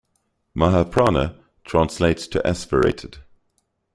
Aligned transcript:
"Mahaprana" 0.55 1.37
translates 1.63 2.25
to 2.25 2.39
"aspirated". 2.41 3.19